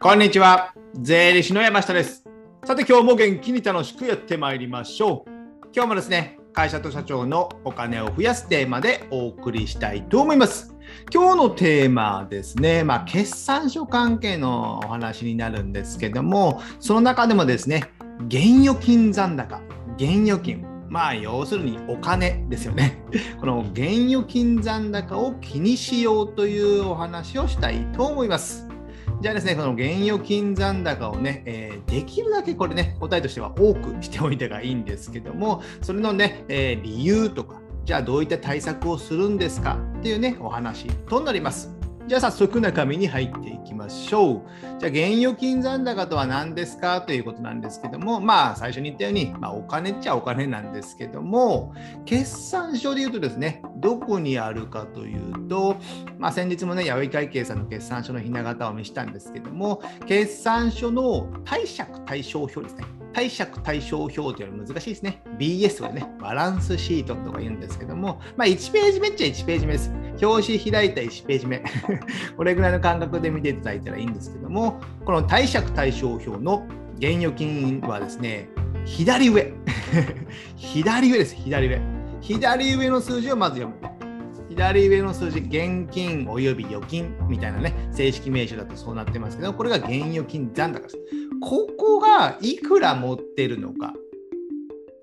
[0.00, 0.74] こんにちは。
[0.94, 2.22] 税理士の山下です。
[2.64, 5.30] さて今日も元気に楽しくやってまいりましょう。
[5.74, 10.76] 今日もですね、会社と社長のお金を増やすテーマでお送りしたいと思います。
[11.12, 17.90] 今日のテーマですね、まあ、決算書関係のお話になるんですけども、その中でもですね、
[18.28, 19.60] 現預金残高、
[19.96, 23.02] 現預金、まあ要するにお金ですよね。
[23.40, 28.67] この現預金残高を気にしようというお話をしたいと思います。
[29.20, 41.77] じゃあですね、この現預金残高をね、えーできるだけこれね、答えとしては多くしておいてがいいんですけども、それのね、えー理由とか、じゃあどういった対策をするんですかっていうね、お話となります。
[42.08, 44.42] じゃあ早速中身に入っていきましょう。
[44.78, 51.74] じゃあ現預金残高とは何ですかということなんですけども、まあ最初に言ったように、まあ、お金っちゃお金なんですけども、
[52.06, 55.76] 決算書で言うとですね、どこにあるかというと、
[56.16, 62.84] まあ、先日もね、弥生会計さんの決算書のひな形を見せたんですけども、決算書の貸借対照表ですね。
[63.14, 65.22] 貸借対照表というのは難しいですね。
[65.38, 69.90] BS とかね、バランスシートとか言うんですけども、まあ、1ページ目っちゃ1ページ目です。
[70.22, 71.62] 表紙開いた1ページ目。
[72.36, 76.66] これぐらいの感覚で見ていただいたらいいんですけども、この貸借対照表の
[76.98, 78.48] 現預金はですね、
[78.84, 79.52] 左上。
[80.56, 81.80] 左上です、左上。
[82.20, 83.97] 左上の数字をまず読む。
[84.58, 90.98] 左上の数字、現金および預金みたいなね、正式名称だとそうなってますけど、これが現預金残高です。
[91.40, 93.94] ここがいくら持ってるのか。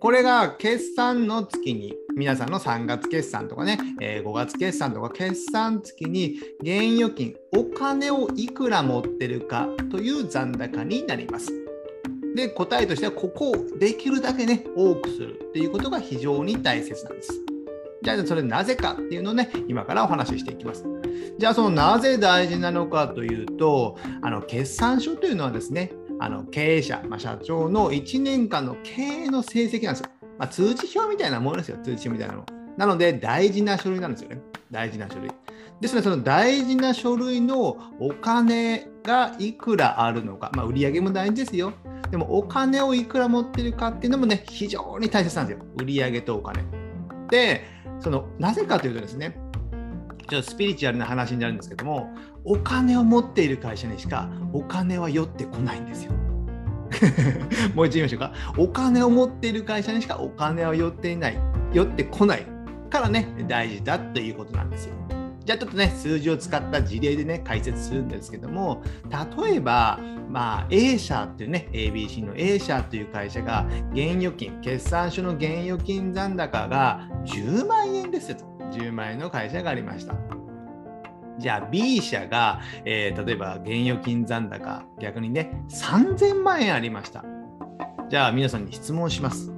[0.02, 11.54] これが決算の月に、皆さんの3月決算とかね、え5月決算とか決算月に現預金、お金をいくら持ってるかという残高になります。
[12.36, 17.55] で、答えとしては、ここをできるだけね、多くするっていうことが非常に大切なんです。
[18.06, 20.86] じゃあ、それなぜかっていうのをね、今からお話ししていきます。
[21.40, 30.10] じゃあ、そのなぜ大事なのかというと、あの決算書というのはですね、あの経営者、まあ、社長の1年間の経営の成績なんですよ。
[30.38, 32.46] まあ、通知表みたいなものですよ、通知表みたいなの。
[32.78, 34.40] なので、大事な書類なんですよね。
[34.70, 35.32] 大事な書類。
[35.82, 41.74] ですので、その大事な書類のお金がいくらあるのか、まあ、売上も大事ですよ。
[42.12, 45.66] でも、お金をいくら持ってるかっていうのもね、非常に大切なんですよ。
[45.82, 46.64] 売上とお金。
[47.30, 49.38] で、そのなぜかというとですね、
[50.28, 52.14] ちょっとスピリチュアルな話になるんですけども、
[52.44, 56.12] お金を持っている会社にしかお金は寄ってこないんですよ。
[57.74, 58.34] もう一度言いましょうか。
[58.58, 61.38] お金を持っている会社にしかお金は寄っていない、
[61.74, 62.46] 寄ってこない
[62.90, 65.05] からね、大事だということなんですよ。
[65.46, 68.82] じゃあちょっとね、数字を使った事例でね、解説するんですけども、
[69.40, 78.46] 例えば、まあ、A 社っていうね、ABC の A 社という会社が、現預金、決算書の現預金残高が10万円ですよと。
[78.72, 80.16] 10万円の会社がありました。
[81.38, 87.24] じゃあ B 社が、えー例えば現預金残高、逆にね、3000万円ありました。
[88.10, 89.52] じゃあ皆さんに質問します。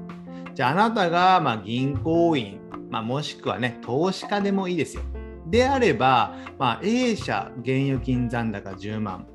[0.54, 2.60] じゃああなたが、まあ、銀行員、
[2.90, 5.04] まあ、もしくはね、投資家でもいいですよ。
[5.50, 9.26] であれば、まあ、A 社現預金残高10万、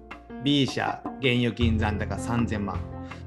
[0.44, 2.78] B 社現預金残高3000万。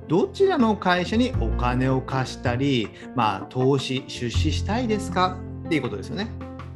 [0.07, 5.37] どちらの会社にお金を貸したり、まあ、投資、出資したいですか？
[5.65, 6.27] っていうことですよね。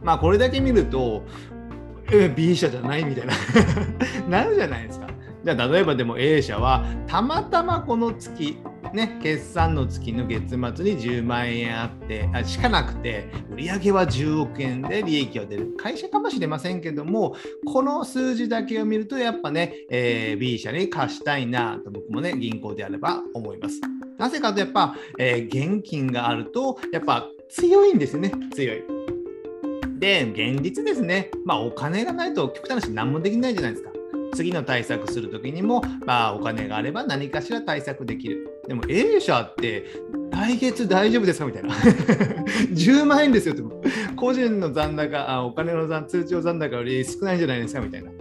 [0.03, 1.23] まあ、これだけ見ると、
[2.35, 3.33] B 社じゃないみたいな
[4.43, 5.07] なるじゃないですか。
[5.45, 8.57] じゃあ例えばでも A 社はたまたまこの月
[8.93, 17.35] ね決算の月の月末に10万円あってあしかなくて売上は10億円で利益が出る会社かもしれませんけども
[17.65, 23.81] この数字だけを見るとやっぱね、えー B 社に貸したいなと僕もね銀行であれば思います。
[24.17, 28.99] なぜかとやっぱ、えー現金があるとやっぱ強いんですね強い。
[29.99, 33.91] で、現実ですね、まあ、お金がないと極端な話何もできないじゃないですか。
[34.33, 38.58] 次の対策するときにも、まあ、お金があれば何かしら対策できる。
[38.69, 39.85] でも A 社って
[40.31, 41.45] 来月大丈夫ですか？
[41.47, 41.73] みたいな。
[42.71, 43.63] 10万円ですよって。
[44.15, 47.81] 個人の残高、あお金の残通帳残高より少ないんじゃないですか？
[47.81, 48.11] みたいな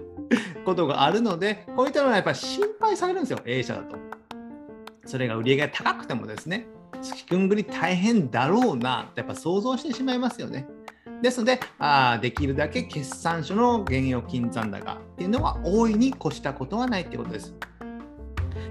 [0.64, 3.96] ことがあるので、こういったのはやっぱり心配されるんですよ、A 社だと。
[5.04, 6.66] それが売り上げが高くてもですね、
[7.02, 10.66] 月くんぐり大変だろうなってやっぱ想像してしまいますよね。
[11.22, 17.54] ですので、あできるだけ決算書の現預金残高っていうのは大いに越したことはないってことです。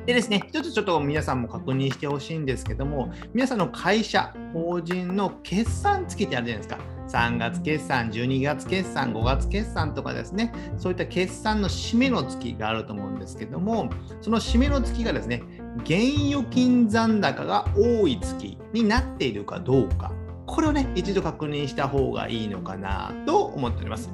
[0.08, 6.80] でですね、一つちょっと皆さんも確認してほしいんですけども、皆さんの会社、法人の決算月ってあるじゃないですか。
[7.10, 13.90] 3月決算、12月決算、5月決算とかですね、そういった決算の締めの月があると思うんですけども、
[14.22, 15.44] その締めの月がですね、
[15.84, 20.14] 現預金残高が多い月になっているかどうか、
[20.46, 24.10] これをね、一度確認した方がいいのかなと思っております。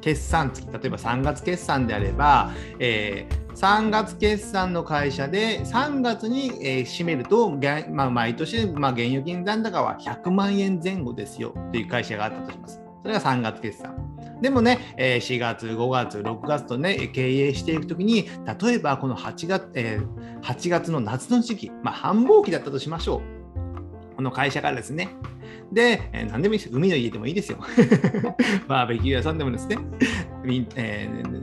[0.00, 7.50] 決算月、例えば3月決算であれば、えー、3月決算の会社で3月に、えー、締めると、
[7.90, 12.80] まあ、毎年、まあ、現預金残高は100万円前後ですよという会社があったとします。
[13.02, 13.94] それが3月決算。
[14.42, 18.28] でもね、え4月、5月、6月とね、経営していくときに、
[18.60, 20.00] 例えばこの8月、
[20.42, 24.16] 8月の夏の時期、まあ、繁忙期だったとしましょう。
[24.16, 25.08] この会社からですね、
[25.72, 26.70] で、えー、何でもいいです。
[26.72, 27.58] 海の家でもいいですよ。
[28.66, 29.78] バーベキュー屋さんでもですね、
[30.76, 31.40] えー、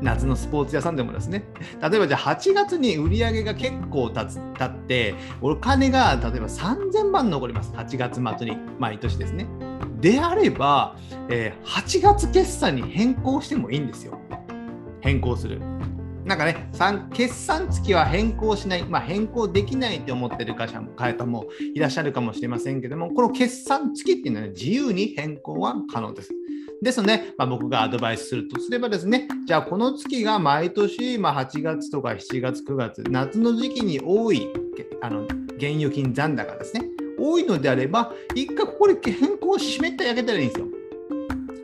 [0.00, 1.44] 夏のスポーツ屋さんでもですね、
[1.80, 7.72] 例えばじゃあ8月に売り上げが結構経つ経って、お金が例えば3000万残ります。
[7.72, 9.46] 8月末に、毎年ですね。
[10.00, 10.96] であれば、
[11.28, 14.18] えー、8月決算に変更してもいいんですよ。
[15.00, 15.60] 変更する。
[16.26, 16.68] なんかね、
[17.14, 26.32] 決算月は変更しない、まあ、変更できないと思ってる会社方もいらっしゃるかもしれませんけども、この決算月っていうのは、自由に変更は可能です。
[26.82, 34.48] ですので、まあ、僕がアドバイスするとすればですね、じゃあこの月が毎年、まあ、8月とか7月、9月、夏の時期に多い
[35.02, 35.22] あの
[35.58, 36.82] 現預金残高ですね、
[37.20, 40.66] 多いのであれば、一回ここで変更を締めてあげたらいいんですよ。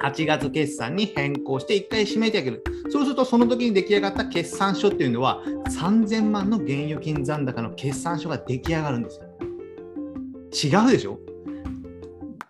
[0.02, 2.64] 8月決算に変更して1回締めてあげる。
[2.90, 10.74] そうするとその時に出来上がった決算書っていうのは3000万の現預金残高の決算書が出来上がるんですよ。
[10.82, 11.18] 違うでしょ？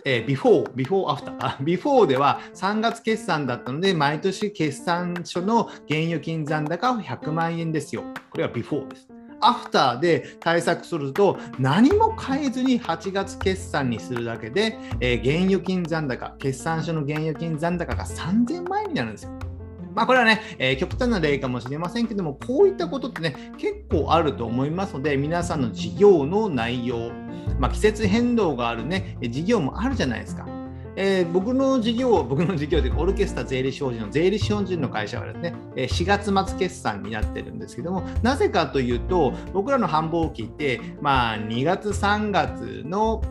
[0.05, 1.63] えー、ビフォー、ビフォーアフター。
[1.63, 8.03] ビフォーでは3月決算だったので、毎年決算書の現預金残高は100万円ですよ。
[8.31, 9.12] これはビフォーです。
[9.43, 19.31] アフターで対策すると何も変えずに8月決算にするだけで、えー、現預金残高、決算書の現預金残高が3000万円になるんですよ。
[19.95, 27.11] まあ、これはね、えー、極端な例かもしれませんけども、こういったことってね、結構あると思いますので、皆さんの事業の内容、
[27.59, 30.47] まあ、季節変動があるね、事業もあるじゃないですか。
[30.97, 43.23] えー、僕の事業、 僕の事業でオルケスタ税理士法人の税理士法人の会社はですね、4月末決算になってるんですけども、なぜかというと、僕らの繁忙期って、まあ、2月、3月の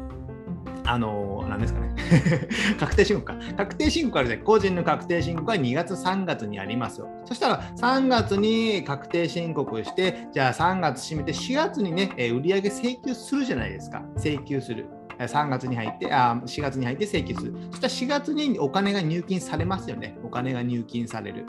[0.84, 1.96] あの何ですかね
[2.80, 3.36] 確定申告か。
[3.56, 7.08] 確定申告あるじゃ個人の確定申告は2月、3月にありますよ。
[7.26, 14.04] そしたら3月に確定申告して、じゃあ3月締めて4月にね、売上請求するじゃないですか。
[14.18, 14.88] 請求する。
[15.28, 17.54] 3月に入って、あ4月に入って請求する。
[17.72, 20.18] そしたら4月にお金が入金されますよね。
[20.24, 21.46] お金が入金される。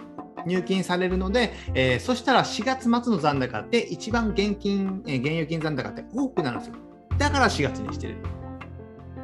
[0.47, 6.75] 入金されるので、えー、そしたら4月末の残高って一番現金、えー、現預金残高って多くなるんですよ。
[7.19, 8.17] だから4月にしてる。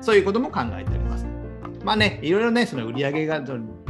[0.01, 1.27] そういうことも考えております。
[1.85, 3.43] まあね、いろいろね、その売り上げが、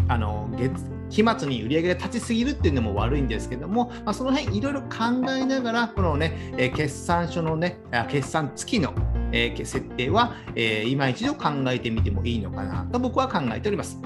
[0.09, 4.89] あの月期末に売り上げが立ちすぎるっていうのも悪いんですけども、まあ、その辺いろいろ考
[5.31, 7.79] えながら、このね、え決算書のね、
[8.09, 8.95] 決算付きの、
[9.33, 14.01] え設定は、えー、今一度考えてみてもいいのかなと僕は考えております。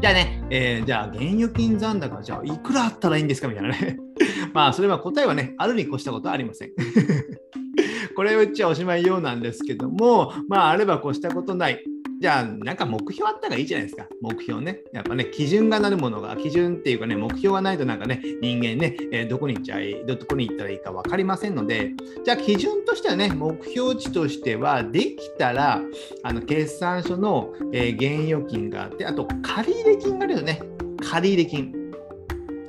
[0.00, 3.96] じゃあね、えー、じゃあ、現預金残高、じゃあ、いくらあったらいいんですかみたいなね。
[4.52, 6.70] まあ、それは答えはね、あるに越したことはありません。
[8.14, 11.82] これを言っちゃおしまいようなんですけども、まあ、あれば越したことない。
[12.18, 14.06] じゃあ、なんか目標あったらいいじゃないですか。
[14.22, 14.80] 目標ね。
[14.92, 21.92] やっぱね、基準がなるものが、基準っていうかね、目標がないとなんかね、人間ね、えー、どこに行っちゃい、どこに行ったらいいか分かりませんので、
[22.24, 25.82] じゃあ基準としてはね、目標値としては、できたら、
[26.22, 30.62] あの、決算書の、えー、現預金があって、あと、借入金があるよね。
[31.02, 31.72] 借入金。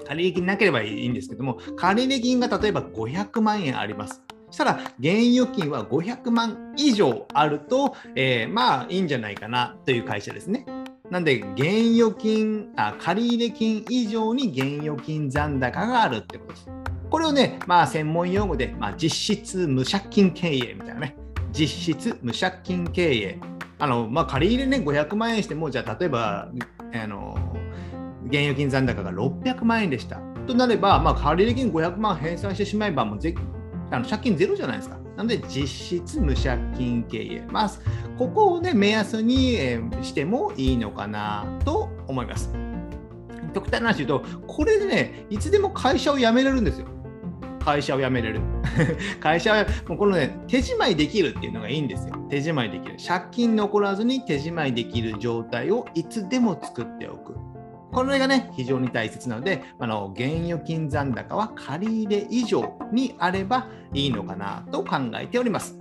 [0.05, 4.26] 借入金なければいいんですけども、借入金が例えば500万円あります。
[4.57, 10.65] したら、現預金は500万以上あると、えー、まあいいんじゃないかなという会社ですね。
[11.11, 16.69] なんで、現預金、あ借入金以上に現預金残高があるってことです。
[17.09, 21.15] これをね、まあ専門用語で、まあ、実質無借金経営みたいなね。
[21.53, 23.39] 実質無借金経営。
[23.77, 26.49] あの、まあ借入ね、500万円しても、じゃあ例えば、
[26.93, 27.37] あの、
[28.25, 30.19] 現預金残高が600万円でした。
[30.47, 33.35] となれば、まあ、借入金500万返済してしまえば、もうぜ
[33.91, 34.97] あの借金ゼロじゃないですか。
[35.15, 37.43] なので、実質無借金経営。
[37.49, 37.71] まあ、
[38.17, 42.51] ここをね、目安に、えしてもいいのかなと思います。
[43.53, 46.87] 極端な話言うと、これでね、いつでも会社を辞めれるんですよ。
[47.59, 48.41] 会社を辞めれる。
[49.19, 52.15] 会社は、もうこのね、手仕舞いできるっていうのがいいんですよ。
[52.29, 52.97] 手仕舞いできる。
[53.05, 57.35] 借金残らずに手仕舞いできる状態をいつでも作っておく。
[57.97, 65.79] これがね、非常に大切なので、あの現預金残高は借入以上にあればいいのかなと考えております。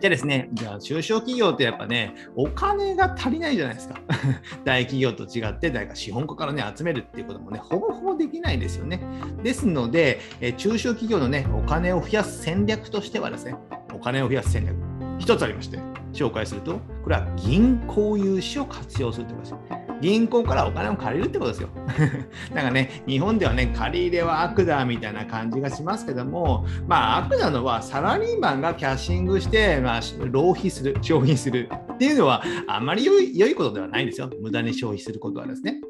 [0.00, 4.00] じゃあですね、じゃあ中小企業ってやっぱね、お金が足りないじゃないですか。
[4.66, 9.00] 大企業と違って、誰か資本家からね、集めるっていうこともね、ほぼほぼできないですよね。
[9.44, 13.54] ですので、え中小企業のね、お金を増やす戦略としてはですね、
[13.94, 14.76] お金を増やす戦略、
[15.20, 15.78] 一つありまして、
[16.12, 19.85] 紹介すると、これは銀行融資を活用するということです。
[20.00, 21.68] 銀行からお金を借りるってことですよ。
[22.54, 30.00] なんかね、日本ではね、借り入れは悪だみたいな感じがしますけども、まあ悪なのはサラリーマンがキャッシングして、まあ、
[30.30, 34.30] 浪費する、消費するっていうのはあまり良い良いことではないんですよ。
[34.40, 35.80] 無駄に消費することはですね。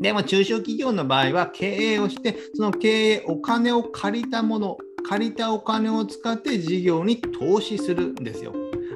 [0.00, 4.76] でも中小企業の場合は経営をして、その経営、お金を借りたもの、
[5.08, 8.52] 借りたお金を使って事業に投資するんですよ。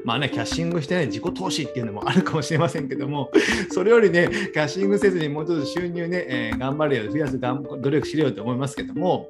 [0.08, 3.30] まあね、キャッシングしてね、自己投資っていうのもあるかもしれませんけども、
[3.70, 9.28] それよりね、キャッシングせずにもうちょっと収入ね、えー、頑張れよ、増やす努力しろよと思いますけども、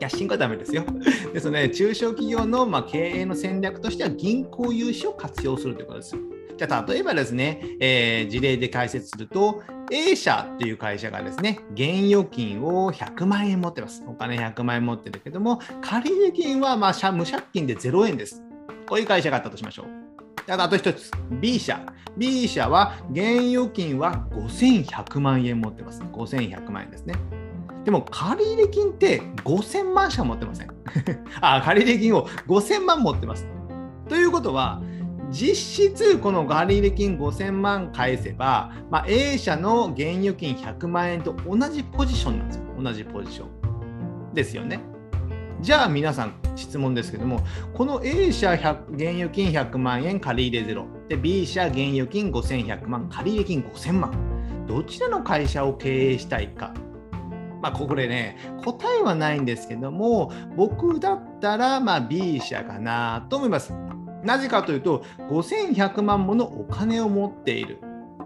[0.00, 0.82] キャッシングはダメですよ。
[1.32, 6.22] ですので、中小企業のま経営の戦略としては銀行融資を活用するということですよ。
[6.56, 14.02] じゃあ、例えばですね、えー、事例で解説すると、A 社っていう会社がですね、現預金を100万円持ってます。
[14.08, 18.43] お金100万円持ってるけども、借入金はまあ無借金で0円です。
[18.86, 19.86] こういう会社があったとしましょう。
[20.52, 21.10] あと一つ、
[21.40, 21.80] B 社。
[22.16, 26.02] B 社は現預金は5100万円持ってます。
[26.02, 27.14] 5100万円ですね。
[27.84, 30.68] でも、借入金って5000万しか持ってません。
[31.40, 33.46] あ、借入金を5000万持ってます。
[34.08, 34.82] ということは、
[35.30, 42.64] 実質この借入金5000万返せば、まあ、A 社の現預金100万円と同じポジションなんですよ。
[42.80, 44.34] 同じポジション。
[44.34, 44.80] ですよね。
[45.60, 47.40] じゃあ皆さん質問ですけども、
[47.74, 56.72] この A 社現預金100万円借入ゼロ、で B 社現預金5100万、借入金5000万、どちらの会社を経営したいか。
[57.62, 63.72] まあ、これね、答えはないんですけども、僕だったらまあ B 社かなと思います。
[64.22, 67.78] なぜかというと、5100万ものお金を持っている。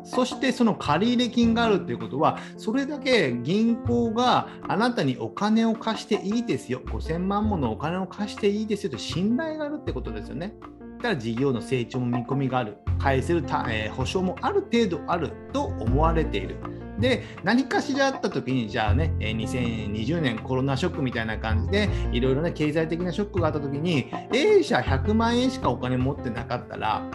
[0.05, 10.55] そしてその借入金があるということは、それだけ銀行があなたにお金を貸していいですよ、5000万ものお金を貸していいですよと信頼があるってことですよね。
[10.99, 16.57] だから事業の成長も見込みがある、返せる、えー、保証もある程度あると思われている。
[16.99, 27.09] で、何かしらあった時に、じゃあね、2020年コロナショックみたいな感じで、いろいろね、経済的なショックがあった時に、A 社100万円しかお金持ってなかったら、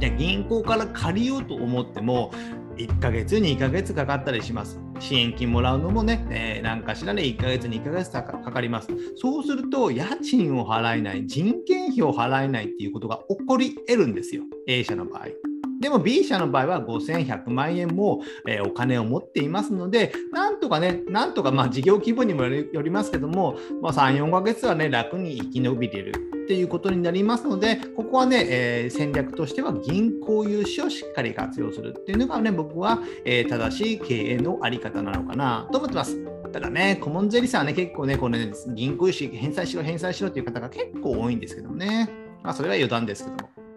[0.00, 2.32] じゃ銀行から借りようと思っても、
[2.78, 4.80] 1ヶ月、2ヶ月かかったりします。
[4.98, 8.88] 支援金もらうのもね、えー、何かしらね、1ヶ月、2ヶ月かかります。
[9.16, 15.49] そうすると、家賃を払えない、人件費を払えないっていうことが起こり得るんですよ、A 社の場合。
[15.80, 26.12] でも B 社の場合は5100万円も、えー、お金を持っていますので、なんとかね、なんとかまあ事業規模にもよりますけども、まあ、3、4ヶ月はね、楽に生き延びれる
[26.44, 36.18] っていうことになりますので、ここはね、えー、戦略としては銀行融資をしっかり活用するっていうのがね、僕は、えー、正しい経営のあり方なのかなと思ってます。
[36.52, 42.10] ただね、コモンゼリさんはね、結構ね、このね、銀行融資返済しろ、返済しろっていう方が結構多いんですけどもね。
[42.42, 43.69] まあ、それは余談ですけども。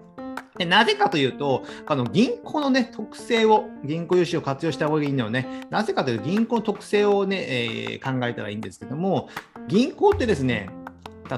[0.64, 9.30] でなぜかというと、あの銀行の、ね、特性を、銀行融資を活用した方がいいのはね、なぜかというと、銀行の特性をね、えー、考えたらいいんですけども、
[9.68, 10.70] 銀行ってですね、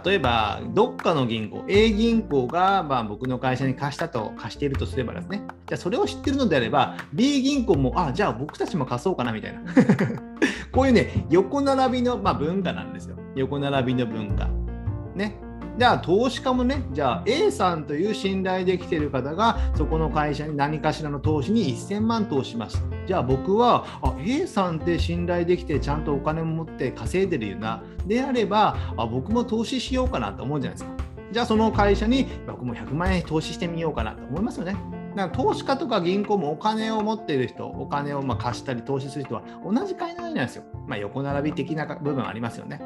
[0.04, 9.62] 例えば、どっかの銀行、A 銀行が、まあ、僕の会社に貸したと、貸しているとすればですね、じゃあそれを知ってるのであれば、B 銀行も、あ、じゃあ僕たちも貸そうかなみたいな。
[10.72, 13.16] こういうね、横並びの、まあ、文化なんですよ。
[13.36, 14.50] 横並びの文化。
[15.16, 15.40] ね。
[15.78, 22.82] じゃあ投資家もね、じゃあ A さんという信頼できている方がそこの会社に何かしらの投資に1000万投します。
[23.06, 27.84] じゃあ僕はあ A さんって信頼できてちゃんとお金も持って稼いでるよな。
[28.08, 30.96] であればあ僕も投資しようかなと思うじゃないですか。
[31.32, 34.78] じゃあその会社に僕も100万円投資してみようかなと思いますよね。
[35.16, 40.64] だから投資家とか銀行もお金を持っている人、お金をま貸したり投資する人は同じ会なんですよ。
[40.88, 42.82] まあ、横並び的な部分ありますよね。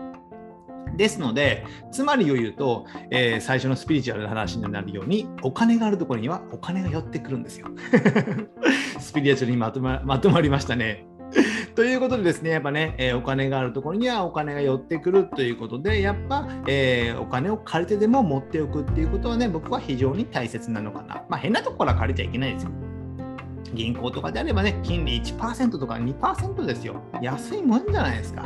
[1.00, 7.68] ですので、つまりを言うと、えー、最初のスピリチュアルな話になるように、お金があるところにはお金が寄ってくるんですよ。
[9.00, 11.06] スピリチュアルにまとままとまりましたね。
[11.74, 21.24] ということでですね、やっぱね、えー、お金があるところにはお金が寄ってくるということで、やっぱ、えー、お金を借りてでも持っておくっていうことはね、僕は非常に大切なのかな。
[21.29, 22.72] まあ、変なところは借りちゃいけないですよ。
[23.74, 27.01] 銀行とかであればね、金利1%とか2%ですよ。
[27.22, 28.46] 安いもんじゃないですか。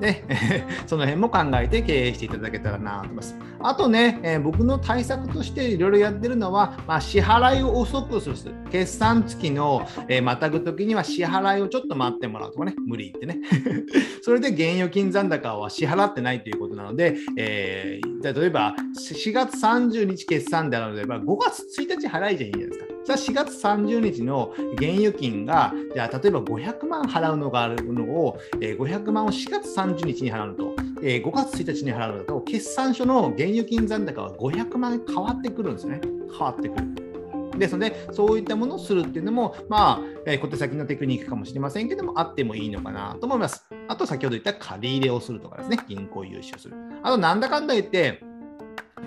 [0.00, 0.24] ね、
[0.86, 3.36] その辺も考えて経営していただけたらなと思います。
[3.60, 8.34] あとね、えー、僕の対策としていろいろやってるのは、まあ、支払いを遅くする。
[8.70, 13.46] 決算付きの、えー、またぐときには支払いをちょっと待ってもらうとかね、無理言ってね。
[14.22, 22.93] それで現預金残高は支払ってないということなので、えー、例えば4月30日決算であるのであれば、5月1日払いじゃいいじゃないですか。
[23.04, 36.00] じゃあ4月30日の現預金が、じゃあ例えば500万払うのがあるのを、えー、500万を4月30日に払うのと、えー、5月1日に払うのと、決算書の現預金残高は500万変わってくるんですね。
[36.30, 37.04] 変わってくる。
[37.58, 43.66] ですので、そういったものをするっていうのも、まあ、えー、小手先のテクニックかもしれませんけども、あってもいいのかなと思います。
[43.86, 46.74] あと、先ほど言った借り入れをするとかですね、銀行融資をする。
[47.02, 48.23] あと、なんだかんだ言って、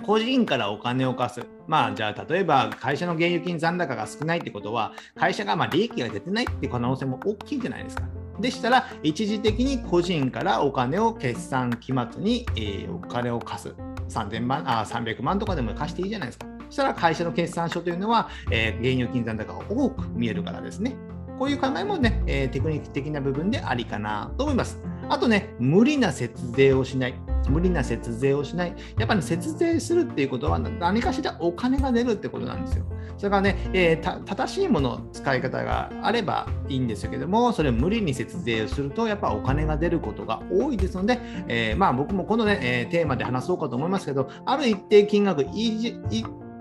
[0.08, 1.46] 個人からお金を貸す。
[1.66, 8.04] まあ、じゃあ、例えば会社の現預金残高が少ないってことは、会社がま利益が出てないって可能性も大きいんじゃないですか。
[8.40, 13.74] でしたら、一時的に個人からお金を決算期末に、え、お金を貸す。
[14.08, 16.46] 3000万あ300万とかでも貸していいじゃないですか。
[16.68, 20.96] そしたら会社の決算書というのは、えー、現預金残高が多く見えるからですね。
[21.38, 24.80] こういう考えもね、えー、テクニック的な部分でありかなと思います。
[25.08, 27.14] あとね、無理な節税をしない。
[27.48, 28.74] 無理な節税をしない。
[28.98, 32.84] やっぱり、ね、節税するっていうことは何かしらお金が出るってことなんですよ。
[33.16, 45.44] それからね、えー、正しいもの使い方があればいいんですけども、それを無理に節税をすると、やっぱお金が出ることが多いですので、えー、まあ僕もこのね、え、テーマで話そうかと思いますけど、ある一定金額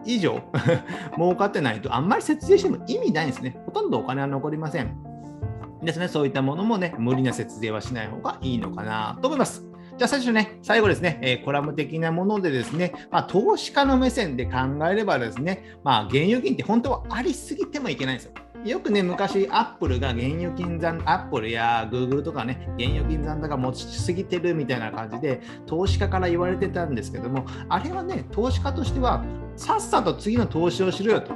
[0.07, 0.41] 以上
[1.15, 3.59] 儲かってないと、あんまり節税しても意味ないんですね。
[3.65, 4.95] ほとんどお金は残りません。
[5.83, 9.67] ですね、そういったものもね、無理な節税はしない方がいいのかなと思います。
[9.97, 14.57] じゃあ最初ね、最後ですね、えー、コラム的なものでですね、まあ、投資家の目線で考
[14.89, 18.31] えればですね、まあ、現預金って本当はありすぎてもいけないんですよ。
[18.63, 29.23] よくね、昔、アップルが現預金残、アップルやグーグルとかね、現預金残高持ちすぎてるみたいな感じで、投資家から言われてたんですけども、あれはね、投資家としては、
[29.57, 31.33] さっさと次の投資をしろよと。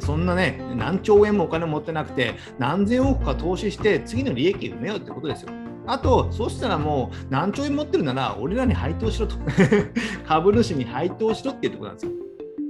[0.00, 5.50] そんなね、何兆円もお金持ってなくて、何千億か投資して、次の利益埋めようってことですよ。
[5.86, 9.36] あと、そしたらもう何兆円持ってるなら、俺らに配当しろと。
[10.26, 12.12] 株主に配当しろっていうところなんですよ。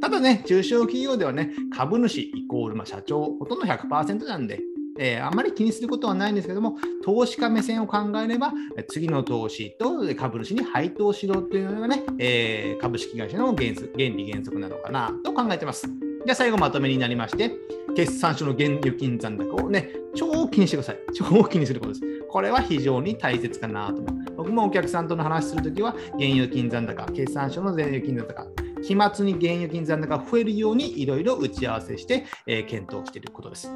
[0.01, 4.61] ただね、中小企業ではね、株主イコール、まあ、社長、ほとんど100%なんで、
[4.99, 8.53] えー、あまり気にすることはないんですけども、投資家目線を考えれば、
[8.89, 15.87] 次の投資と株主に配当しろというのがね、えー、株式会社の原原理原則なのかなと考えてます。
[15.87, 17.53] じゃあ最後まとめになりまして、
[17.95, 20.99] 決算書の現預金残高をね、超気にしてください。
[21.15, 22.03] 超気にすることです。
[22.29, 24.35] これは非常に大切かなと思う。
[24.37, 28.47] 僕もお客さんとの話するときは、現預金残高、決算書の現預金残高、
[28.83, 33.71] 期末に現預金残高が増えるようにいろいろ打ち合わせして、えー、検討していることです。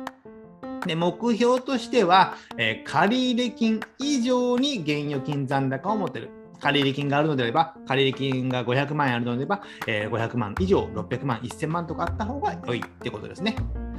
[0.87, 6.31] で目標としては、えー、借入金以上に現預金残高を持てる。
[6.61, 13.57] 借入金があるのであれば、借入金が500万円あるのであれば、えー、500万以上、600万、1000万とかあった方が良いってことですね。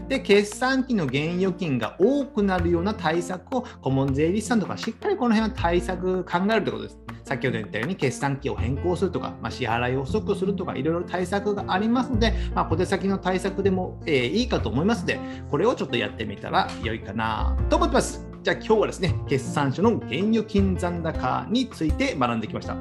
[0.10, 6.98] で、決算期の現預金が多くなるような対策を顧問税理士さんとかしっかりこの辺は対策考えるということです。
[7.30, 15.20] 先ほど言ったように決算期を変更するとか、まあ、支払いを遅くするとか、いろいろ対策がありますので、まあ、小手先の対策でも、えー、いいかと思いますので、
[15.52, 18.26] これをちょっとやってみたら良いかなと思ってます。
[18.42, 22.76] じゃあ今日はですね、決算書の現預金残高について学んできました。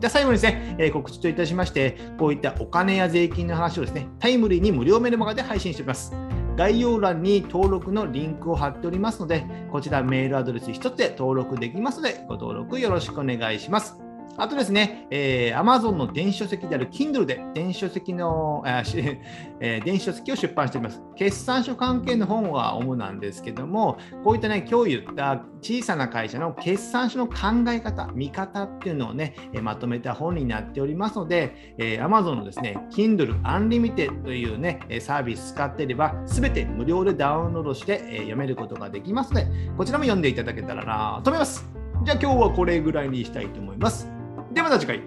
[0.00, 6.12] じゃあ最後にですね、え、告知といたしまして、こういったお金や税金の話をですね、タイムリーに無料メルマガで配信しております。
[6.56, 14.11] 概要欄に登録のリンクを貼っておりますので、こちらメールアドレス1つで登録できますので、ご登録よろしくお願いします。
[14.38, 21.02] あとですね、えー、Amazon の電子書籍である Kindle で電子書籍の、えー、電子書籍を出版しております。
[21.16, 27.34] 決算書関係の本は主なんですけども、こういったね、今日言った小さな会社の決算書の考
[27.68, 41.68] え方、見方っていうのをね、まとめた本になっておりますので、えー、Amazon のですね、Kindle Unlimited というね、サービス使っていれば、すべて無料でダウンロードして、え、読めることができますので、こちらも読んでいただけたらなと思います。
[42.04, 44.11] じゃあ今日はこれぐらいにしたいと思います。
[44.52, 45.00] ではまた次回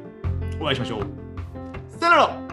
[0.60, 1.02] お会いしましょう。
[2.00, 2.45] さよなら